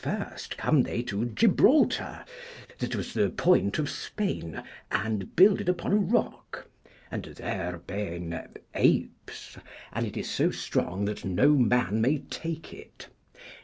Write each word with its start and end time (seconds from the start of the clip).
First 0.00 0.56
come 0.56 0.84
they 0.84 1.02
to 1.02 1.24
Gibraltar, 1.24 2.24
that 2.78 2.94
was 2.94 3.12
the 3.14 3.30
point 3.30 3.80
of 3.80 3.90
Spain, 3.90 4.62
and 4.92 5.34
builded 5.34 5.68
upon 5.68 5.92
a 5.92 5.96
rock; 5.96 6.68
and 7.10 7.24
there 7.24 7.78
ben 7.84 8.54
apes, 8.76 9.56
and 9.92 10.06
it 10.06 10.16
is 10.16 10.30
so 10.30 10.52
strong 10.52 11.04
that 11.06 11.24
no 11.24 11.48
man 11.56 12.00
may 12.00 12.18
take 12.18 12.72
it. 12.72 13.08